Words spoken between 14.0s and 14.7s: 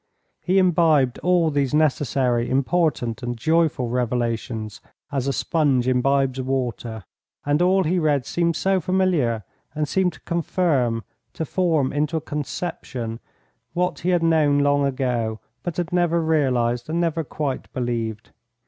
had known